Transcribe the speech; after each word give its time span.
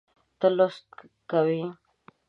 ته 0.39 0.47
لوست 0.57 0.81
کوې 1.29 1.61